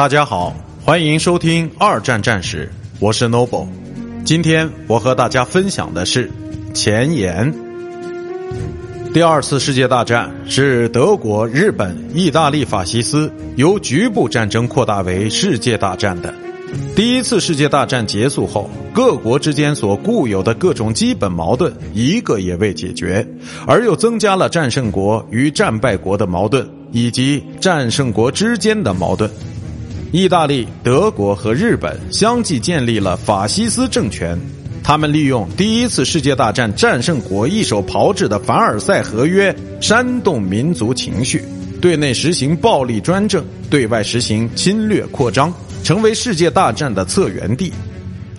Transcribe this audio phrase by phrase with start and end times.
[0.00, 3.66] 大家好，欢迎收听二战战史，我是 Noble。
[4.24, 6.30] 今天我和大家分享的是
[6.72, 7.54] 前言。
[9.12, 16.32] 第二次世界大战是德国、日本、意大利法西斯由局部战争扩大为世界大战的。
[16.96, 23.28] 第一次世界大战结束后，各国之间所固有的各种基本矛盾一个也未解决，
[23.66, 29.30] 而又增加了战胜国与战败国的矛盾，以及战胜国之间的矛盾。
[30.12, 34.36] 意大利、德国和日本相继建立了法西斯政权。
[34.82, 41.44] 他们利用第一次世界大战战胜国一手炮制的凡尔赛合约，煽动民族情绪，
[41.80, 45.52] 对内实行暴力专政，对外实行侵略扩张。
[45.84, 47.72] 成为世界大战的策源地，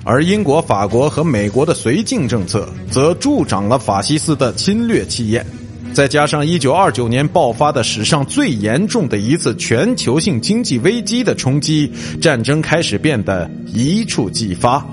[0.03, 5.45] 而英国、法国和美国的绥靖政策则助长了法西斯的侵略气焰。
[5.93, 14.85] 再加上1929年爆发的史上最严重的一次全球性经济危机的冲击，战争开始变得一触即发。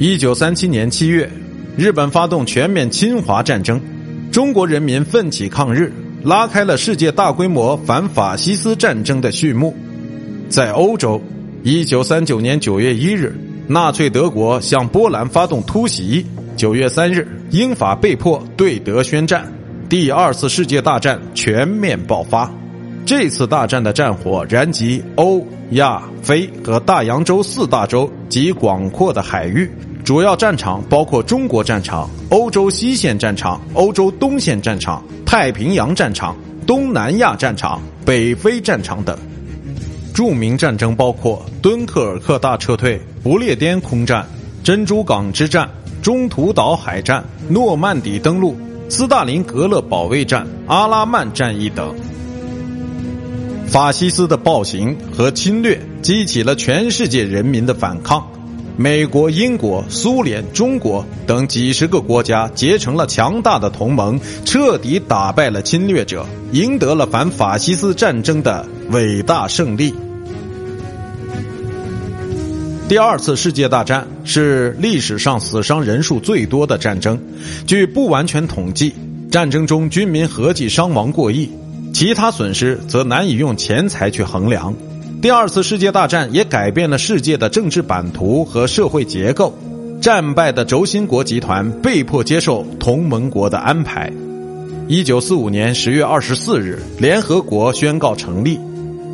[0.00, 1.30] 1937年7月，
[1.76, 3.80] 日本发动全面侵华战争，
[4.32, 5.92] 中国人民奋起抗日，
[6.24, 9.76] 拉开了世界大规模反法西斯战争的序幕。
[10.48, 11.22] 在欧洲，
[11.62, 13.32] 一九三九年九月一日，
[13.68, 16.26] 纳粹德国向波兰发动突袭。
[16.58, 19.46] 九月三日，英法被迫对德宣战，
[19.88, 22.52] 第二次世界大战全面爆发。
[23.06, 29.70] 这次大战的战火燃及欧、亚、非和大洋洲四大洲及广阔的海域，
[30.02, 39.16] 主要战场包括中国战场、欧洲西线战场、欧洲东线战场、太平洋战场、东南亚战场、北非战场等。
[40.12, 44.26] 著名战争包括敦刻尔克大撤退、不列颠空战、
[44.64, 45.70] 珍珠港之战、
[46.08, 48.56] 中途岛海战、诺曼底登陆、
[48.88, 51.94] 斯大林格勒保卫战、阿拉曼战役等。
[53.66, 58.26] 法西斯的暴行和侵略激起了全世界人民的反抗，
[58.78, 69.92] 美国、英国、苏联、中国等几十个国家结成了强大的同盟，彻底打败了侵略者，赢得了反法西斯战争的伟大胜利。
[72.88, 77.20] 第二次世界大战是历史上死伤人数最多的战争，
[77.66, 78.94] 据不完全统计，
[79.30, 81.50] 战争中军民合计伤亡过亿，
[81.92, 84.74] 其他损失则难以用钱财去衡量。
[85.20, 89.52] 第二次世界大战也改变了世界的政治版图和社会结构，
[90.00, 94.10] 战败的轴心国集团被迫接受同盟国的安排。
[94.86, 98.58] 一九四五年十月二十四日，联合国宣告成立。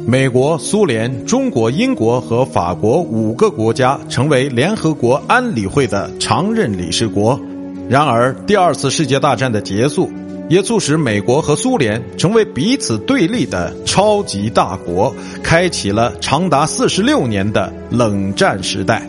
[0.06, 7.41] 美国、苏联、中国、英国和法国五个国家成为联合国安理会的常任理事国。
[7.88, 10.10] 然而，第二次世界大战的结束，
[10.50, 19.09] 也促使美国和苏联成为彼此对立的超级大国，开启了长达四十六年的冷战时代。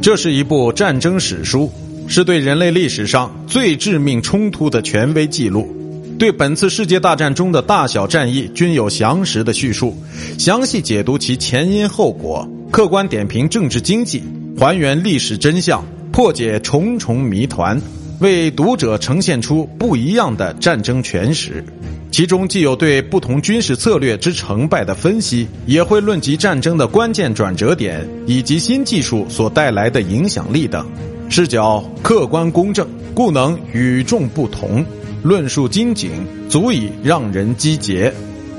[0.00, 1.70] 这是一部战争史书，
[2.08, 5.81] 是对人类历史上最致命冲突的权威记录。
[6.18, 9.96] 对本次世界大战中的大小战役均有详实的叙述，
[10.38, 14.22] 详细解读其前因后果，客观点评政治经济，
[14.56, 17.80] 还原历史真相，破解重重谜团，
[18.20, 21.64] 为读者呈现出不一样的战争全史。
[22.12, 30.86] 其中既有对不同军事策略之成败的分析，也会论及战争的关键转折点以及新技术所带来的影响力等，
[31.28, 34.84] 视角客观公正，故能与众不同。
[35.22, 36.10] 论述精简，
[36.48, 38.12] 足以让人击节。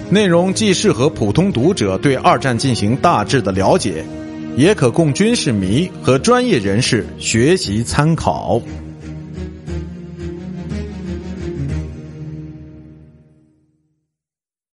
[0.09, 4.05] 内容既适合普通读者对二战进行大致的了解，
[4.55, 8.61] 也可供军事迷和专业人士学习参考。